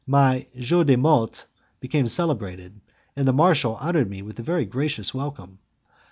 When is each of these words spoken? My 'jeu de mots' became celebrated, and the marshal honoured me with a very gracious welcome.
My 0.07 0.47
'jeu 0.57 0.83
de 0.83 0.95
mots' 0.97 1.45
became 1.79 2.07
celebrated, 2.07 2.81
and 3.15 3.27
the 3.27 3.33
marshal 3.33 3.77
honoured 3.77 4.09
me 4.09 4.23
with 4.23 4.39
a 4.39 4.41
very 4.41 4.65
gracious 4.65 5.13
welcome. 5.13 5.59